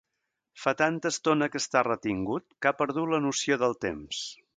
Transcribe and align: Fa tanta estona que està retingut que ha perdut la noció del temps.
Fa 0.61 0.71
tanta 0.77 1.11
estona 1.15 1.47
que 1.55 1.61
està 1.63 1.83
retingut 1.87 2.47
que 2.59 2.71
ha 2.71 2.75
perdut 2.79 3.13
la 3.13 3.21
noció 3.27 3.59
del 3.65 3.77
temps. 3.87 4.23